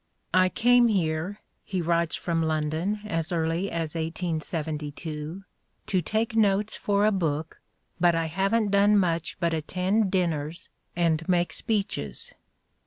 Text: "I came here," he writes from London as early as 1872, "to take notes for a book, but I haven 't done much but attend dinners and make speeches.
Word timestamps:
"I 0.33 0.49
came 0.49 0.87
here," 0.87 1.41
he 1.63 1.79
writes 1.79 2.15
from 2.15 2.41
London 2.41 3.01
as 3.05 3.31
early 3.31 3.69
as 3.69 3.93
1872, 3.93 5.43
"to 5.85 6.01
take 6.01 6.35
notes 6.35 6.75
for 6.75 7.05
a 7.05 7.11
book, 7.11 7.61
but 7.99 8.15
I 8.15 8.25
haven 8.25 8.69
't 8.69 8.71
done 8.71 8.97
much 8.97 9.37
but 9.39 9.53
attend 9.53 10.09
dinners 10.09 10.69
and 10.95 11.29
make 11.29 11.53
speeches. 11.53 12.33